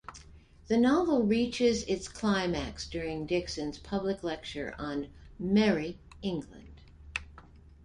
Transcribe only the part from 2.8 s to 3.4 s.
during